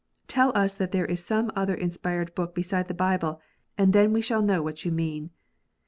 Tell 0.27 0.51
us 0.57 0.73
that 0.73 0.91
there 0.91 1.05
is 1.05 1.23
some 1.23 1.51
other 1.55 1.75
inspired 1.75 2.33
book 2.33 2.55
beside 2.55 2.87
the 2.87 2.95
Bible, 2.95 3.39
and 3.77 3.93
then 3.93 4.11
we 4.13 4.21
shall 4.21 4.41
know 4.41 4.63
what 4.63 4.83
you 4.83 4.91
mean. 4.91 5.29